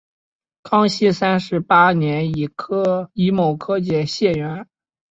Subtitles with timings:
[0.63, 2.49] 康熙三十八年己
[3.31, 4.67] 卯科解元。